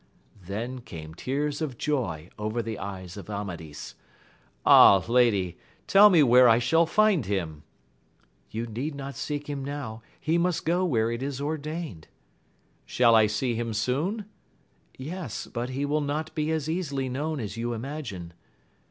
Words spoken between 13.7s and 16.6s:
soon % Yes; but he will not be